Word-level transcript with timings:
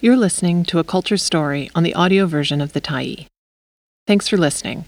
You're 0.00 0.16
listening 0.16 0.62
to 0.66 0.78
a 0.78 0.84
culture 0.84 1.16
story 1.16 1.72
on 1.74 1.82
the 1.82 1.94
audio 1.94 2.26
version 2.26 2.60
of 2.60 2.72
The 2.72 2.80
Tyee. 2.80 3.26
Thanks 4.06 4.28
for 4.28 4.36
listening. 4.36 4.84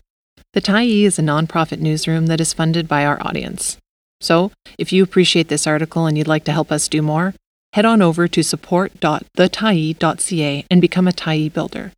The 0.52 0.60
Tyee 0.60 1.02
is 1.02 1.18
a 1.18 1.22
nonprofit 1.22 1.80
newsroom 1.80 2.29
that 2.29 2.40
is 2.40 2.52
funded 2.52 2.86
by 2.86 3.04
our 3.04 3.20
audience. 3.20 3.76
So, 4.20 4.52
if 4.78 4.92
you 4.92 5.02
appreciate 5.02 5.48
this 5.48 5.66
article 5.66 6.06
and 6.06 6.16
you'd 6.16 6.28
like 6.28 6.44
to 6.44 6.52
help 6.52 6.70
us 6.70 6.86
do 6.86 7.02
more, 7.02 7.34
head 7.72 7.84
on 7.84 8.02
over 8.02 8.28
to 8.28 8.44
support.thetyee.ca 8.44 10.64
and 10.70 10.80
become 10.80 11.09
a 11.09 11.12
Tyee 11.12 11.52
builder. 11.52 11.90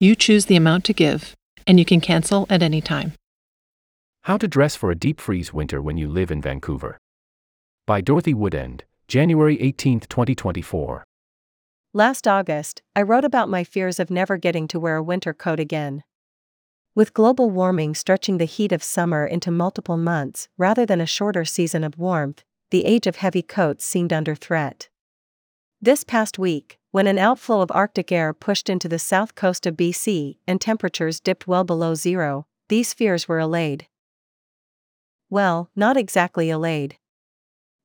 You 0.00 0.14
choose 0.14 0.46
the 0.46 0.56
amount 0.56 0.86
to 0.86 0.94
give, 0.94 1.34
and 1.66 1.78
you 1.78 1.84
can 1.84 2.00
cancel 2.00 2.46
at 2.48 2.62
any 2.62 2.80
time. 2.80 3.12
How 4.22 4.38
to 4.38 4.48
Dress 4.48 4.74
for 4.74 4.90
a 4.90 4.94
Deep 4.94 5.20
Freeze 5.20 5.52
Winter 5.52 5.82
When 5.82 5.98
You 5.98 6.08
Live 6.08 6.30
in 6.30 6.40
Vancouver. 6.40 6.96
By 7.86 8.00
Dorothy 8.00 8.32
Woodend, 8.32 8.84
January 9.06 9.60
18, 9.60 10.00
2024. 10.00 11.04
Last 11.94 12.28
August, 12.28 12.82
I 12.94 13.00
wrote 13.00 13.24
about 13.24 13.48
my 13.48 13.64
fears 13.64 13.98
of 13.98 14.10
never 14.10 14.36
getting 14.36 14.68
to 14.68 14.78
wear 14.78 14.96
a 14.96 15.02
winter 15.02 15.32
coat 15.32 15.58
again. 15.58 16.04
With 16.94 17.14
global 17.14 17.48
warming 17.50 17.94
stretching 17.94 18.36
the 18.36 18.44
heat 18.44 18.72
of 18.72 18.82
summer 18.82 19.26
into 19.26 19.50
multiple 19.50 19.96
months 19.96 20.48
rather 20.58 20.84
than 20.84 21.00
a 21.00 21.06
shorter 21.06 21.46
season 21.46 21.82
of 21.82 21.96
warmth, 21.96 22.44
the 22.70 22.84
age 22.84 23.06
of 23.06 23.16
heavy 23.16 23.40
coats 23.40 23.86
seemed 23.86 24.12
under 24.12 24.34
threat. 24.34 24.90
This 25.80 26.04
past 26.04 26.38
week, 26.38 26.78
when 26.90 27.06
an 27.06 27.18
outflow 27.18 27.62
of 27.62 27.70
Arctic 27.72 28.12
air 28.12 28.34
pushed 28.34 28.68
into 28.68 28.88
the 28.88 28.98
south 28.98 29.34
coast 29.34 29.64
of 29.64 29.76
BC 29.76 30.36
and 30.46 30.60
temperatures 30.60 31.20
dipped 31.20 31.46
well 31.46 31.64
below 31.64 31.94
zero, 31.94 32.46
these 32.68 32.92
fears 32.92 33.26
were 33.28 33.38
allayed. 33.38 33.86
Well, 35.30 35.70
not 35.74 35.96
exactly 35.96 36.50
allayed. 36.50 36.98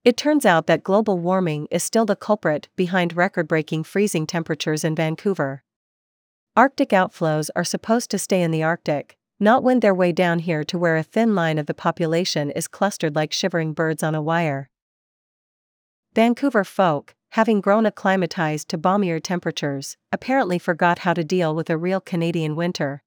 It 0.03 0.17
turns 0.17 0.45
out 0.45 0.67
that 0.67 0.83
global 0.83 1.17
warming 1.17 1.67
is 1.71 1.81
still 1.81 2.05
the 2.05 2.17
culprit 2.17 2.67
behind 2.75 3.15
record 3.15 3.47
breaking 3.47 3.85
freezing 3.85 4.27
temperatures 4.27 4.83
in 4.83 4.95
Vancouver. 4.95 5.63
Arctic 6.57 6.89
outflows 6.89 7.49
are 7.55 7.63
supposed 7.63 8.11
to 8.11 8.19
stay 8.19 8.41
in 8.41 8.51
the 8.51 8.63
Arctic, 8.63 9.17
not 9.39 9.63
wind 9.63 9.81
their 9.81 9.93
way 9.93 10.11
down 10.11 10.39
here 10.39 10.63
to 10.65 10.77
where 10.77 10.97
a 10.97 11.03
thin 11.03 11.35
line 11.35 11.57
of 11.57 11.67
the 11.67 11.73
population 11.73 12.51
is 12.51 12.67
clustered 12.67 13.15
like 13.15 13.31
shivering 13.31 13.71
birds 13.71 14.03
on 14.03 14.13
a 14.13 14.21
wire. 14.21 14.69
Vancouver 16.13 16.65
folk, 16.65 17.15
having 17.31 17.61
grown 17.61 17.85
acclimatized 17.85 18.67
to 18.69 18.77
balmier 18.77 19.23
temperatures, 19.23 19.97
apparently 20.11 20.59
forgot 20.59 20.99
how 20.99 21.13
to 21.13 21.23
deal 21.23 21.55
with 21.55 21.69
a 21.69 21.77
real 21.77 22.01
Canadian 22.01 22.55
winter. 22.55 23.03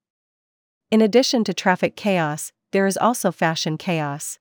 In 0.89 1.01
addition 1.01 1.43
to 1.43 1.53
traffic 1.53 1.95
chaos, 1.95 2.51
there 2.71 2.87
is 2.87 2.97
also 2.97 3.31
fashion 3.31 3.77
chaos. 3.77 4.39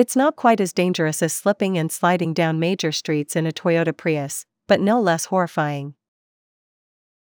It's 0.00 0.16
not 0.16 0.34
quite 0.34 0.62
as 0.62 0.72
dangerous 0.72 1.22
as 1.22 1.34
slipping 1.34 1.76
and 1.76 1.92
sliding 1.92 2.32
down 2.32 2.58
major 2.58 2.90
streets 2.90 3.36
in 3.36 3.46
a 3.46 3.52
Toyota 3.52 3.94
Prius, 3.94 4.46
but 4.66 4.80
no 4.80 4.98
less 4.98 5.26
horrifying. 5.26 5.92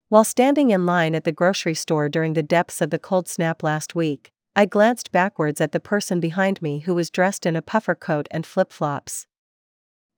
While 0.08 0.24
standing 0.24 0.70
in 0.70 0.86
line 0.86 1.14
at 1.14 1.24
the 1.24 1.32
grocery 1.32 1.74
store 1.74 2.08
during 2.08 2.32
the 2.32 2.42
depths 2.42 2.80
of 2.80 2.88
the 2.88 2.98
cold 2.98 3.28
snap 3.28 3.62
last 3.62 3.94
week, 3.94 4.32
I 4.56 4.64
glanced 4.64 5.12
backwards 5.12 5.60
at 5.60 5.72
the 5.72 5.80
person 5.80 6.18
behind 6.18 6.62
me 6.62 6.78
who 6.78 6.94
was 6.94 7.10
dressed 7.10 7.44
in 7.44 7.56
a 7.56 7.60
puffer 7.60 7.94
coat 7.94 8.26
and 8.30 8.46
flip 8.46 8.72
flops. 8.72 9.26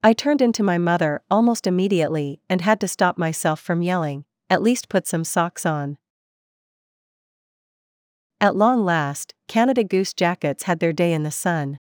I 0.05 0.13
turned 0.13 0.41
into 0.41 0.63
my 0.63 0.79
mother 0.79 1.23
almost 1.29 1.67
immediately 1.67 2.41
and 2.49 2.61
had 2.61 2.81
to 2.83 2.87
stop 2.87 3.19
myself 3.19 3.59
from 3.59 3.83
yelling, 3.83 4.27
at 4.49 4.63
least 4.63 4.89
put 4.89 5.09
some 5.09 5.25
socks 5.25 5.67
on. 5.67 5.99
At 8.41 8.55
long 8.55 8.85
last, 8.85 9.35
Canada 9.49 9.83
Goose 9.83 10.15
jackets 10.15 10.63
had 10.63 10.79
their 10.79 10.93
day 10.93 11.13
in 11.13 11.25
the 11.25 11.33
sun. 11.33 11.79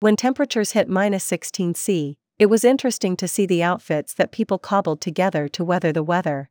When 0.00 0.14
temperatures 0.14 0.72
hit 0.72 0.88
minus 0.88 1.24
16 1.24 1.74
C, 1.74 2.18
it 2.38 2.46
was 2.46 2.64
interesting 2.64 3.16
to 3.16 3.26
see 3.26 3.46
the 3.46 3.64
outfits 3.64 4.14
that 4.14 4.30
people 4.30 4.56
cobbled 4.56 5.00
together 5.00 5.48
to 5.48 5.64
weather 5.64 5.92
the 5.92 6.04
weather. 6.04 6.50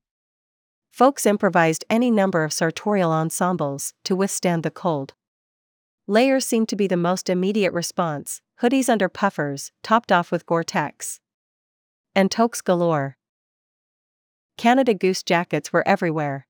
Folks 0.91 1.25
improvised 1.25 1.85
any 1.89 2.11
number 2.11 2.43
of 2.43 2.51
sartorial 2.51 3.11
ensembles 3.11 3.93
to 4.03 4.17
withstand 4.17 4.63
the 4.63 4.71
cold. 4.71 5.13
Layers 6.07 6.45
seemed 6.45 6.67
to 6.69 6.75
be 6.75 6.87
the 6.87 6.97
most 6.97 7.29
immediate 7.29 7.71
response 7.71 8.41
hoodies 8.61 8.89
under 8.89 9.07
puffers, 9.07 9.71
topped 9.81 10.11
off 10.11 10.31
with 10.31 10.45
Gore 10.45 10.63
Tex. 10.63 11.21
And 12.15 12.31
toques 12.31 12.61
galore. 12.61 13.17
Canada 14.57 14.93
Goose 14.93 15.21
jackets 15.21 15.71
were 15.71 15.87
everywhere. 15.87 16.47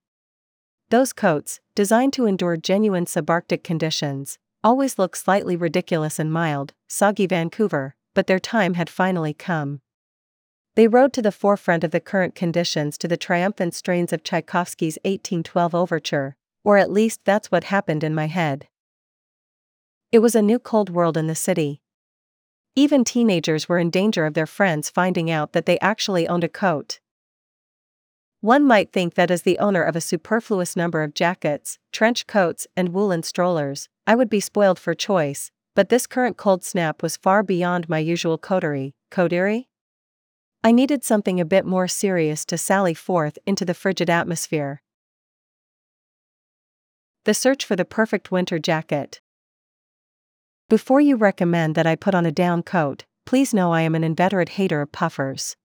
Those 0.90 1.12
coats, 1.12 1.60
designed 1.76 2.14
to 2.14 2.26
endure 2.26 2.56
genuine 2.56 3.06
subarctic 3.06 3.62
conditions, 3.64 4.40
always 4.64 4.98
look 4.98 5.16
slightly 5.16 5.56
ridiculous 5.56 6.20
and 6.20 6.32
mild, 6.32 6.74
soggy 6.88 7.28
Vancouver, 7.28 7.96
but 8.14 8.28
their 8.28 8.40
time 8.40 8.74
had 8.74 8.90
finally 8.90 9.34
come. 9.34 9.82
They 10.76 10.88
rode 10.88 11.14
to 11.14 11.22
the 11.22 11.32
forefront 11.32 11.84
of 11.84 11.92
the 11.92 12.00
current 12.00 12.36
conditions 12.36 12.98
to 13.00 13.08
the 13.08 13.18
triumphant 13.18 13.74
strains 13.74 14.14
of 14.14 14.24
Tchaikovsky's 14.24 14.98
1812 15.04 15.74
overture, 15.74 16.36
or 16.64 16.78
at 16.78 16.92
least 16.92 17.22
that's 17.26 17.52
what 17.52 17.66
happened 17.66 18.04
in 18.04 18.14
my 18.14 18.28
head. 18.28 18.68
It 20.12 20.20
was 20.20 20.36
a 20.36 20.42
new 20.42 20.60
cold 20.60 20.90
world 20.90 21.18
in 21.18 21.28
the 21.28 21.36
city. 21.36 21.82
Even 22.76 23.04
teenagers 23.04 23.68
were 23.68 23.80
in 23.80 23.90
danger 23.90 24.26
of 24.26 24.36
their 24.36 24.46
friends 24.46 24.90
finding 24.90 25.32
out 25.32 25.54
that 25.54 25.66
they 25.66 25.80
actually 25.80 26.28
owned 26.28 26.44
a 26.44 26.50
coat. 26.50 27.00
One 28.42 28.64
might 28.64 28.94
think 28.94 29.16
that 29.16 29.32
as 29.32 29.42
the 29.42 29.58
owner 29.58 29.82
of 29.82 29.96
a 29.96 30.02
superfluous 30.02 30.76
number 30.76 31.02
of 31.02 31.16
jackets, 31.16 31.80
trench 31.92 32.28
coats, 32.28 32.68
and 32.78 32.90
woolen 32.90 33.24
strollers, 33.24 33.90
I 34.08 34.16
would 34.16 34.30
be 34.30 34.40
spoiled 34.40 34.80
for 34.80 34.94
choice, 34.96 35.52
but 35.76 35.90
this 35.90 36.08
current 36.08 36.38
cold 36.38 36.64
snap 36.64 37.04
was 37.04 37.18
far 37.18 37.44
beyond 37.44 37.90
my 37.90 38.00
usual 38.00 38.38
coterie, 38.38 38.96
coterie? 39.12 39.68
I 40.64 40.72
needed 40.72 41.04
something 41.04 41.42
a 41.42 41.46
bit 41.46 41.66
more 41.66 41.90
serious 41.90 42.46
to 42.46 42.58
sally 42.58 42.94
forth 42.94 43.38
into 43.46 43.66
the 43.66 43.74
frigid 43.74 44.10
atmosphere. 44.10 44.82
The 47.26 47.34
search 47.34 47.66
for 47.66 47.76
the 47.76 47.84
perfect 47.84 48.32
winter 48.32 48.58
jacket. 48.60 49.20
Before 50.70 51.02
you 51.02 51.18
recommend 51.18 51.76
that 51.76 51.86
I 51.86 51.96
put 51.98 52.16
on 52.16 52.26
a 52.26 52.32
down 52.32 52.64
coat, 52.64 53.04
please 53.26 53.54
know 53.54 53.74
I 53.74 53.82
am 53.82 53.94
an 53.94 54.06
inveterate 54.06 54.50
hater 54.50 54.82
of 54.82 54.94
puffers. 54.94 55.58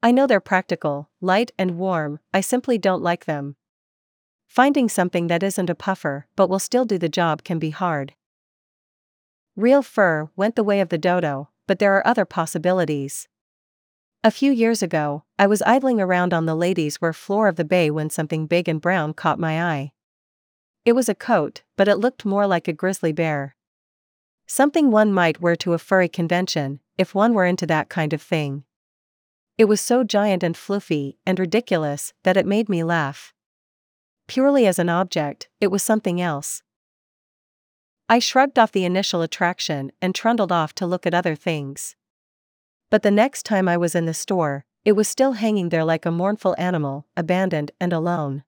I 0.00 0.12
know 0.12 0.28
they're 0.28 0.40
practical, 0.40 1.10
light, 1.20 1.50
and 1.58 1.76
warm, 1.76 2.20
I 2.32 2.40
simply 2.40 2.78
don't 2.78 3.02
like 3.02 3.24
them. 3.24 3.56
Finding 4.48 4.88
something 4.88 5.28
that 5.28 5.42
isn't 5.42 5.70
a 5.70 5.74
puffer 5.74 6.26
but 6.34 6.48
will 6.48 6.58
still 6.58 6.84
do 6.84 6.98
the 6.98 7.08
job 7.08 7.44
can 7.44 7.58
be 7.58 7.70
hard. 7.70 8.14
Real 9.54 9.82
fur 9.82 10.30
went 10.36 10.56
the 10.56 10.64
way 10.64 10.80
of 10.80 10.88
the 10.88 10.98
dodo, 10.98 11.50
but 11.66 11.78
there 11.78 11.94
are 11.96 12.06
other 12.06 12.24
possibilities. 12.24 13.28
A 14.24 14.32
few 14.32 14.50
years 14.50 14.82
ago, 14.82 15.22
I 15.38 15.46
was 15.46 15.62
idling 15.62 16.00
around 16.00 16.34
on 16.34 16.46
the 16.46 16.56
ladies' 16.56 17.00
wear 17.00 17.12
floor 17.12 17.46
of 17.46 17.56
the 17.56 17.64
bay 17.64 17.90
when 17.90 18.10
something 18.10 18.46
big 18.46 18.68
and 18.68 18.80
brown 18.80 19.14
caught 19.14 19.38
my 19.38 19.62
eye. 19.62 19.92
It 20.84 20.94
was 20.94 21.08
a 21.08 21.14
coat, 21.14 21.62
but 21.76 21.86
it 21.86 21.96
looked 21.96 22.24
more 22.24 22.46
like 22.46 22.66
a 22.66 22.72
grizzly 22.72 23.12
bear. 23.12 23.54
Something 24.46 24.90
one 24.90 25.12
might 25.12 25.40
wear 25.40 25.54
to 25.56 25.74
a 25.74 25.78
furry 25.78 26.08
convention, 26.08 26.80
if 26.96 27.14
one 27.14 27.34
were 27.34 27.44
into 27.44 27.66
that 27.66 27.88
kind 27.88 28.12
of 28.12 28.22
thing. 28.22 28.64
It 29.58 29.66
was 29.66 29.80
so 29.80 30.02
giant 30.04 30.42
and 30.42 30.56
fluffy 30.56 31.18
and 31.26 31.38
ridiculous 31.38 32.12
that 32.24 32.36
it 32.36 32.46
made 32.46 32.68
me 32.68 32.82
laugh. 32.82 33.34
Purely 34.28 34.66
as 34.66 34.78
an 34.78 34.90
object, 34.90 35.48
it 35.58 35.68
was 35.68 35.82
something 35.82 36.20
else. 36.20 36.62
I 38.10 38.18
shrugged 38.18 38.58
off 38.58 38.72
the 38.72 38.84
initial 38.84 39.22
attraction 39.22 39.90
and 40.00 40.14
trundled 40.14 40.52
off 40.52 40.74
to 40.76 40.86
look 40.86 41.06
at 41.06 41.14
other 41.14 41.34
things. 41.34 41.96
But 42.90 43.02
the 43.02 43.10
next 43.10 43.44
time 43.44 43.68
I 43.68 43.76
was 43.76 43.94
in 43.94 44.04
the 44.04 44.14
store, 44.14 44.64
it 44.84 44.92
was 44.92 45.08
still 45.08 45.32
hanging 45.32 45.70
there 45.70 45.84
like 45.84 46.06
a 46.06 46.10
mournful 46.10 46.54
animal, 46.58 47.06
abandoned 47.16 47.70
and 47.80 47.92
alone. 47.92 48.44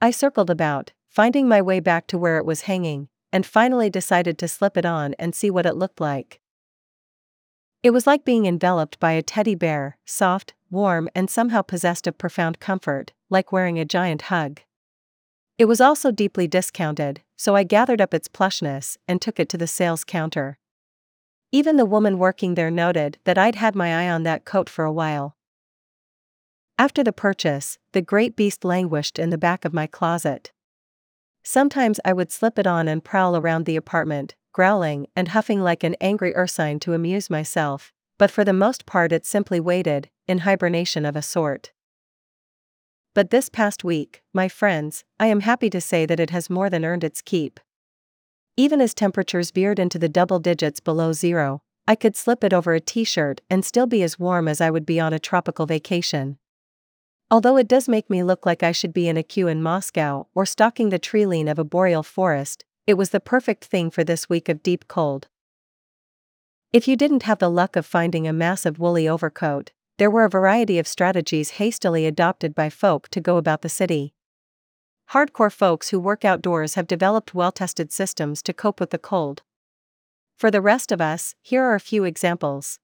I 0.00 0.10
circled 0.10 0.50
about, 0.50 0.92
finding 1.08 1.48
my 1.48 1.60
way 1.60 1.80
back 1.80 2.06
to 2.08 2.18
where 2.18 2.36
it 2.36 2.46
was 2.46 2.62
hanging, 2.62 3.08
and 3.32 3.46
finally 3.46 3.88
decided 3.88 4.36
to 4.38 4.48
slip 4.48 4.76
it 4.76 4.84
on 4.84 5.14
and 5.18 5.34
see 5.34 5.50
what 5.50 5.66
it 5.66 5.76
looked 5.76 6.00
like. 6.00 6.40
It 7.82 7.90
was 7.90 8.06
like 8.06 8.24
being 8.24 8.46
enveloped 8.46 9.00
by 9.00 9.12
a 9.12 9.22
teddy 9.22 9.54
bear, 9.54 9.96
soft, 10.04 10.54
warm, 10.70 11.08
and 11.14 11.30
somehow 11.30 11.62
possessed 11.62 12.06
of 12.06 12.18
profound 12.18 12.60
comfort, 12.60 13.12
like 13.30 13.52
wearing 13.52 13.78
a 13.78 13.84
giant 13.84 14.22
hug. 14.22 14.60
It 15.58 15.66
was 15.66 15.80
also 15.80 16.10
deeply 16.10 16.46
discounted, 16.46 17.22
so 17.36 17.54
I 17.54 17.62
gathered 17.62 18.00
up 18.00 18.14
its 18.14 18.28
plushness 18.28 18.96
and 19.06 19.20
took 19.20 19.38
it 19.38 19.48
to 19.50 19.58
the 19.58 19.66
sales 19.66 20.04
counter. 20.04 20.58
Even 21.50 21.76
the 21.76 21.84
woman 21.84 22.18
working 22.18 22.54
there 22.54 22.70
noted 22.70 23.18
that 23.24 23.36
I'd 23.36 23.56
had 23.56 23.74
my 23.74 23.94
eye 24.02 24.10
on 24.10 24.22
that 24.22 24.44
coat 24.44 24.68
for 24.70 24.84
a 24.84 24.92
while. 24.92 25.36
After 26.78 27.04
the 27.04 27.12
purchase, 27.12 27.78
the 27.92 28.02
great 28.02 28.34
beast 28.34 28.64
languished 28.64 29.18
in 29.18 29.30
the 29.30 29.38
back 29.38 29.64
of 29.64 29.74
my 29.74 29.86
closet. 29.86 30.50
Sometimes 31.44 32.00
I 32.04 32.12
would 32.12 32.32
slip 32.32 32.58
it 32.58 32.66
on 32.66 32.88
and 32.88 33.04
prowl 33.04 33.36
around 33.36 33.66
the 33.66 33.76
apartment, 33.76 34.34
growling 34.52 35.06
and 35.14 35.28
huffing 35.28 35.60
like 35.60 35.84
an 35.84 35.96
angry 36.00 36.34
ursine 36.34 36.80
to 36.80 36.94
amuse 36.94 37.28
myself, 37.28 37.92
but 38.18 38.30
for 38.30 38.44
the 38.44 38.52
most 38.52 38.86
part 38.86 39.12
it 39.12 39.26
simply 39.26 39.60
waited, 39.60 40.08
in 40.26 40.38
hibernation 40.38 41.04
of 41.04 41.16
a 41.16 41.22
sort. 41.22 41.72
But 43.14 43.30
this 43.30 43.50
past 43.50 43.84
week, 43.84 44.22
my 44.32 44.48
friends, 44.48 45.04
I 45.20 45.26
am 45.26 45.40
happy 45.40 45.68
to 45.70 45.82
say 45.82 46.06
that 46.06 46.20
it 46.20 46.30
has 46.30 46.48
more 46.48 46.70
than 46.70 46.84
earned 46.84 47.04
its 47.04 47.20
keep. 47.20 47.60
Even 48.56 48.80
as 48.80 48.94
temperatures 48.94 49.50
veered 49.50 49.78
into 49.78 49.98
the 49.98 50.08
double 50.08 50.38
digits 50.38 50.80
below 50.80 51.12
zero, 51.12 51.62
I 51.86 51.94
could 51.94 52.16
slip 52.16 52.42
it 52.42 52.54
over 52.54 52.72
a 52.72 52.80
t 52.80 53.04
shirt 53.04 53.42
and 53.50 53.64
still 53.64 53.86
be 53.86 54.02
as 54.02 54.18
warm 54.18 54.48
as 54.48 54.62
I 54.62 54.70
would 54.70 54.86
be 54.86 54.98
on 54.98 55.12
a 55.12 55.18
tropical 55.18 55.66
vacation. 55.66 56.38
Although 57.30 57.56
it 57.58 57.68
does 57.68 57.88
make 57.88 58.08
me 58.08 58.22
look 58.22 58.46
like 58.46 58.62
I 58.62 58.72
should 58.72 58.94
be 58.94 59.08
in 59.08 59.16
a 59.16 59.22
queue 59.22 59.48
in 59.48 59.62
Moscow 59.62 60.26
or 60.34 60.46
stalking 60.46 60.88
the 60.88 60.98
treeline 60.98 61.50
of 61.50 61.58
a 61.58 61.64
boreal 61.64 62.02
forest, 62.02 62.64
it 62.86 62.94
was 62.94 63.10
the 63.10 63.20
perfect 63.20 63.64
thing 63.64 63.90
for 63.90 64.04
this 64.04 64.28
week 64.28 64.48
of 64.48 64.62
deep 64.62 64.88
cold. 64.88 65.28
If 66.72 66.88
you 66.88 66.96
didn't 66.96 67.24
have 67.24 67.40
the 67.40 67.50
luck 67.50 67.76
of 67.76 67.84
finding 67.84 68.26
a 68.26 68.32
massive 68.32 68.78
woolly 68.78 69.06
overcoat, 69.06 69.72
there 70.02 70.10
were 70.10 70.24
a 70.24 70.28
variety 70.28 70.80
of 70.80 70.88
strategies 70.88 71.60
hastily 71.60 72.06
adopted 72.06 72.56
by 72.56 72.68
folk 72.68 73.08
to 73.08 73.20
go 73.20 73.36
about 73.36 73.62
the 73.62 73.68
city. 73.68 74.12
Hardcore 75.12 75.52
folks 75.52 75.90
who 75.90 76.00
work 76.00 76.24
outdoors 76.24 76.74
have 76.74 76.88
developed 76.88 77.36
well 77.36 77.52
tested 77.52 77.92
systems 77.92 78.42
to 78.42 78.52
cope 78.52 78.80
with 78.80 78.90
the 78.90 78.98
cold. 78.98 79.42
For 80.36 80.50
the 80.50 80.60
rest 80.60 80.90
of 80.90 81.00
us, 81.00 81.36
here 81.40 81.62
are 81.62 81.76
a 81.76 81.78
few 81.78 82.02
examples. 82.02 82.80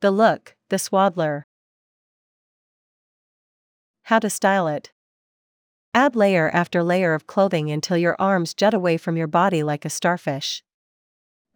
The 0.00 0.10
look, 0.10 0.56
the 0.70 0.78
swaddler. 0.78 1.46
How 4.04 4.18
to 4.18 4.30
style 4.30 4.66
it. 4.66 4.92
Add 5.92 6.16
layer 6.16 6.48
after 6.54 6.82
layer 6.82 7.12
of 7.12 7.26
clothing 7.26 7.70
until 7.70 7.98
your 7.98 8.16
arms 8.18 8.54
jut 8.54 8.72
away 8.72 8.96
from 8.96 9.18
your 9.18 9.26
body 9.26 9.62
like 9.62 9.84
a 9.84 9.90
starfish. 9.90 10.64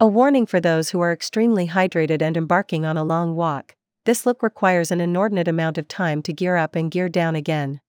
A 0.01 0.07
warning 0.07 0.47
for 0.47 0.61
those 0.61 0.91
who 0.91 1.01
are 1.01 1.13
extremely 1.13 1.69
hydrated 1.69 2.21
and 2.21 2.37
embarking 2.37 2.85
on 2.85 2.97
a 2.97 3.05
long 3.05 3.35
walk 3.37 3.77
this 4.05 4.27
look 4.27 4.43
requires 4.43 4.91
an 4.91 5.01
inordinate 5.01 5.49
amount 5.49 5.79
of 5.79 5.89
time 5.89 6.23
to 6.23 6.33
gear 6.33 6.57
up 6.57 6.77
and 6.77 6.91
gear 6.91 7.09
down 7.09 7.35
again. 7.35 7.81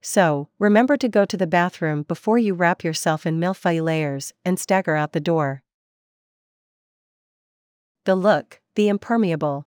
So, 0.00 0.48
remember 0.58 0.96
to 0.98 1.08
go 1.08 1.24
to 1.24 1.36
the 1.36 1.46
bathroom 1.46 2.02
before 2.02 2.38
you 2.38 2.54
wrap 2.54 2.84
yourself 2.84 3.26
in 3.26 3.40
millefeuille 3.40 3.82
layers 3.82 4.32
and 4.44 4.60
stagger 4.60 4.94
out 4.94 5.12
the 5.12 5.20
door. 5.20 5.62
The 8.04 8.14
look, 8.14 8.60
the 8.76 8.88
impermeable. 8.88 9.66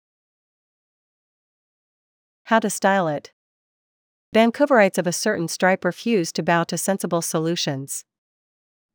How 2.44 2.58
to 2.58 2.68
style 2.68 3.08
it. 3.08 3.32
Vancouverites 4.34 4.98
of 4.98 5.06
a 5.06 5.12
certain 5.12 5.48
stripe 5.48 5.84
refuse 5.84 6.32
to 6.32 6.42
bow 6.42 6.64
to 6.64 6.76
sensible 6.76 7.22
solutions. 7.22 8.04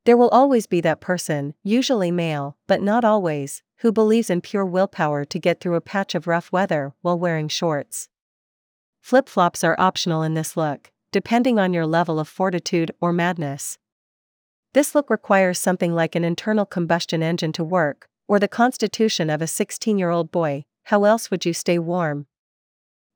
There 0.09 0.17
will 0.17 0.29
always 0.29 0.65
be 0.65 0.81
that 0.81 1.01
person, 1.01 1.53
usually 1.61 2.09
male, 2.09 2.57
but 2.65 2.81
not 2.81 3.05
always, 3.05 3.61
who 3.81 3.91
believes 3.91 4.31
in 4.31 4.41
pure 4.41 4.65
willpower 4.65 5.23
to 5.25 5.37
get 5.37 5.59
through 5.59 5.75
a 5.75 5.81
patch 5.81 6.15
of 6.15 6.25
rough 6.25 6.51
weather 6.51 6.95
while 7.03 7.19
wearing 7.19 7.47
shorts. 7.47 8.09
Flip 9.01 9.29
flops 9.29 9.63
are 9.63 9.79
optional 9.79 10.23
in 10.23 10.33
this 10.33 10.57
look, 10.57 10.89
depending 11.11 11.59
on 11.59 11.73
your 11.73 11.85
level 11.85 12.19
of 12.19 12.27
fortitude 12.27 12.89
or 12.99 13.13
madness. 13.13 13.77
This 14.73 14.95
look 14.95 15.11
requires 15.11 15.59
something 15.59 15.93
like 15.93 16.15
an 16.15 16.23
internal 16.23 16.65
combustion 16.65 17.21
engine 17.21 17.51
to 17.51 17.63
work, 17.63 18.09
or 18.27 18.39
the 18.39 18.47
constitution 18.47 19.29
of 19.29 19.43
a 19.43 19.45
16 19.45 19.99
year 19.99 20.09
old 20.09 20.31
boy. 20.31 20.63
How 20.85 21.03
else 21.03 21.29
would 21.29 21.45
you 21.45 21.53
stay 21.53 21.77
warm? 21.77 22.25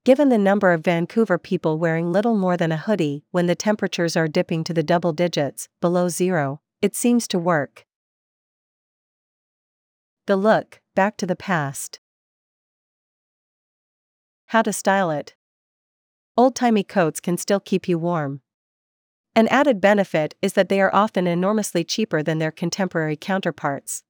Given 0.06 0.30
the 0.30 0.38
number 0.38 0.72
of 0.72 0.84
Vancouver 0.84 1.39
people 1.39 1.80
wearing 1.80 2.12
little 2.12 2.38
more 2.38 2.56
than 2.56 2.72
a 2.72 2.78
hoodie 2.78 3.24
when 3.31 3.48
the 3.48 3.56
temperatures 3.56 4.16
are 4.16 4.28
dipping 4.28 4.63
to 4.66 4.75
the 4.75 4.84
double 4.84 5.13
digits, 5.13 5.69
below 5.81 6.07
zero, 6.07 6.60
it 6.83 6.94
seems 6.94 7.30
to 7.30 7.39
work. 7.39 7.85
The 10.27 10.35
look, 10.35 10.81
back 10.95 11.15
to 11.15 11.25
the 11.25 11.35
past. 11.35 12.01
How 14.47 14.62
to 14.63 14.74
style 14.74 15.09
it. 15.09 15.33
Old 16.35 16.56
timey 16.57 16.83
coats 16.83 17.21
can 17.21 17.38
still 17.38 17.62
keep 17.62 17.88
you 17.88 17.97
warm. 17.97 18.41
An 19.33 19.47
added 19.47 19.80
benefit 19.80 20.35
is 20.41 20.53
that 20.53 20.68
they 20.68 20.81
are 20.81 20.94
often 20.94 21.25
enormously 21.25 21.85
cheaper 21.85 22.21
than 22.21 22.39
their 22.39 22.51
contemporary 22.51 23.15
counterparts. 23.15 24.03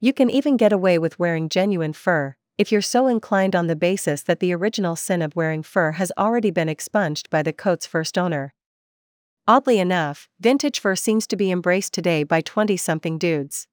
You 0.00 0.12
can 0.12 0.28
even 0.28 0.56
get 0.56 0.72
away 0.72 0.98
with 0.98 1.20
wearing 1.20 1.48
genuine 1.48 1.92
fur, 1.92 2.34
if 2.58 2.72
you're 2.72 2.82
so 2.82 3.06
inclined 3.06 3.54
on 3.54 3.68
the 3.68 3.76
basis 3.76 4.24
that 4.24 4.40
the 4.40 4.52
original 4.52 4.96
sin 4.96 5.22
of 5.22 5.36
wearing 5.36 5.62
fur 5.62 5.92
has 5.92 6.10
already 6.18 6.50
been 6.50 6.68
expunged 6.68 7.30
by 7.30 7.44
the 7.44 7.52
coat's 7.52 7.86
first 7.86 8.18
owner. 8.18 8.54
Oddly 9.48 9.78
enough, 9.78 10.28
vintage 10.40 10.80
fur 10.80 10.96
seems 10.96 11.24
to 11.28 11.36
be 11.36 11.52
embraced 11.52 11.94
today 11.94 12.24
by 12.24 12.40
20 12.40 12.76
something 12.76 13.16
dudes. 13.16 13.68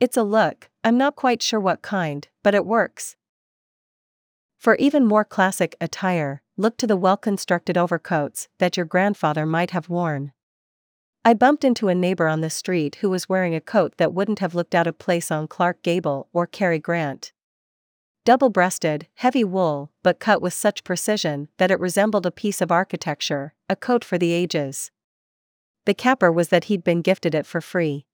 It's 0.00 0.16
a 0.16 0.24
look, 0.24 0.70
I'm 0.82 0.98
not 0.98 1.14
quite 1.14 1.40
sure 1.40 1.60
what 1.60 1.82
kind, 1.82 2.26
but 2.42 2.52
it 2.52 2.66
works. 2.66 3.14
For 4.58 4.74
even 4.76 5.06
more 5.06 5.24
classic 5.24 5.76
attire, 5.80 6.42
look 6.56 6.76
to 6.78 6.88
the 6.88 6.96
well 6.96 7.16
constructed 7.16 7.78
overcoats 7.78 8.48
that 8.58 8.76
your 8.76 8.86
grandfather 8.86 9.46
might 9.46 9.70
have 9.70 9.88
worn. 9.88 10.32
I 11.24 11.34
bumped 11.34 11.62
into 11.62 11.86
a 11.86 11.94
neighbor 11.94 12.26
on 12.26 12.40
the 12.40 12.50
street 12.50 12.96
who 12.96 13.10
was 13.10 13.28
wearing 13.28 13.54
a 13.54 13.60
coat 13.60 13.94
that 13.98 14.12
wouldn't 14.12 14.40
have 14.40 14.56
looked 14.56 14.74
out 14.74 14.88
of 14.88 14.98
place 14.98 15.30
on 15.30 15.46
Clark 15.46 15.82
Gable 15.84 16.28
or 16.32 16.48
Cary 16.48 16.80
Grant. 16.80 17.32
Double 18.24 18.50
breasted, 18.50 19.08
heavy 19.14 19.42
wool, 19.42 19.90
but 20.04 20.20
cut 20.20 20.40
with 20.40 20.54
such 20.54 20.84
precision 20.84 21.48
that 21.58 21.72
it 21.72 21.80
resembled 21.80 22.24
a 22.24 22.30
piece 22.30 22.60
of 22.60 22.70
architecture, 22.70 23.52
a 23.68 23.74
coat 23.74 24.04
for 24.04 24.16
the 24.16 24.30
ages. 24.30 24.92
The 25.86 25.94
capper 25.94 26.30
was 26.30 26.48
that 26.50 26.64
he'd 26.64 26.84
been 26.84 27.02
gifted 27.02 27.34
it 27.34 27.46
for 27.46 27.60
free. 27.60 28.06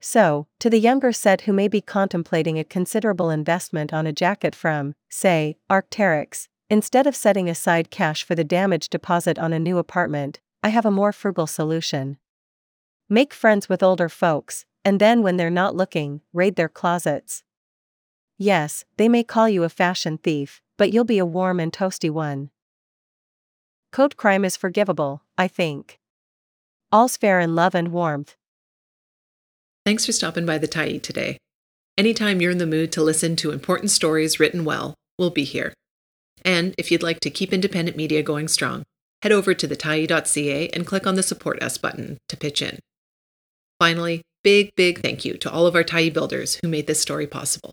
So, 0.00 0.48
to 0.58 0.68
the 0.68 0.80
younger 0.80 1.12
set 1.12 1.42
who 1.42 1.52
may 1.52 1.68
be 1.68 1.80
contemplating 1.80 2.58
a 2.58 2.64
considerable 2.64 3.30
investment 3.30 3.92
on 3.92 4.08
a 4.08 4.12
jacket 4.12 4.56
from, 4.56 4.96
say, 5.08 5.56
Arc'teryx, 5.70 6.48
instead 6.68 7.06
of 7.06 7.14
setting 7.14 7.48
aside 7.48 7.92
cash 7.92 8.24
for 8.24 8.34
the 8.34 8.42
damage 8.42 8.88
deposit 8.88 9.38
on 9.38 9.52
a 9.52 9.60
new 9.60 9.78
apartment, 9.78 10.40
I 10.64 10.70
have 10.70 10.84
a 10.84 10.90
more 10.90 11.12
frugal 11.12 11.46
solution. 11.46 12.18
Make 13.08 13.32
friends 13.32 13.68
with 13.68 13.84
older 13.84 14.08
folks, 14.08 14.64
and 14.84 15.00
then 15.00 15.22
when 15.22 15.36
they're 15.36 15.48
not 15.48 15.76
looking, 15.76 16.22
raid 16.32 16.56
their 16.56 16.68
closets. 16.68 17.43
Yes, 18.44 18.84
they 18.98 19.08
may 19.08 19.24
call 19.24 19.48
you 19.48 19.64
a 19.64 19.70
fashion 19.70 20.18
thief, 20.18 20.60
but 20.76 20.92
you'll 20.92 21.04
be 21.04 21.16
a 21.16 21.24
warm 21.24 21.58
and 21.58 21.72
toasty 21.72 22.10
one. 22.10 22.50
Coat 23.90 24.18
crime 24.18 24.44
is 24.44 24.54
forgivable, 24.54 25.22
I 25.38 25.48
think. 25.48 25.98
All's 26.92 27.16
fair 27.16 27.40
in 27.40 27.54
love 27.54 27.74
and 27.74 27.88
warmth. 27.88 28.36
Thanks 29.86 30.04
for 30.04 30.12
stopping 30.12 30.44
by 30.44 30.58
the 30.58 30.68
Tyee 30.68 31.02
today. 31.02 31.38
Anytime 31.96 32.42
you're 32.42 32.50
in 32.50 32.58
the 32.58 32.66
mood 32.66 32.92
to 32.92 33.02
listen 33.02 33.34
to 33.36 33.50
important 33.50 33.90
stories 33.90 34.38
written 34.38 34.66
well, 34.66 34.92
we'll 35.18 35.30
be 35.30 35.44
here. 35.44 35.72
And 36.44 36.74
if 36.76 36.90
you'd 36.90 37.02
like 37.02 37.20
to 37.20 37.30
keep 37.30 37.50
independent 37.50 37.96
media 37.96 38.22
going 38.22 38.48
strong, 38.48 38.82
head 39.22 39.32
over 39.32 39.54
to 39.54 39.66
thetyee.ca 39.66 40.68
and 40.68 40.86
click 40.86 41.06
on 41.06 41.14
the 41.14 41.22
Support 41.22 41.62
Us 41.62 41.78
button 41.78 42.18
to 42.28 42.36
pitch 42.36 42.60
in. 42.60 42.78
Finally, 43.78 44.20
big, 44.42 44.68
big 44.76 45.00
thank 45.00 45.24
you 45.24 45.38
to 45.38 45.50
all 45.50 45.66
of 45.66 45.74
our 45.74 45.82
Tyee 45.82 46.12
builders 46.12 46.58
who 46.60 46.68
made 46.68 46.86
this 46.86 47.00
story 47.00 47.26
possible. 47.26 47.72